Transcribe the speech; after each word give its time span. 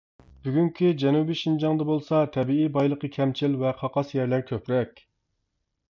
بۈگۈنكى 0.45 0.87
جەنۇبى 1.03 1.35
شىنجاڭدا 1.41 1.87
بولسا 1.91 2.23
تەبىئىي 2.37 2.73
بايلىقى 2.79 3.13
كەمچىل، 3.19 3.59
ۋە 3.65 3.77
قاقاس 3.83 4.19
يەرلەر 4.19 4.47
كۆپرەك. 4.51 5.07